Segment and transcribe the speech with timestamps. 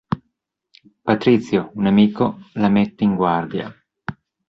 [1.07, 3.71] Patrizio, un amico, la mette in guardia.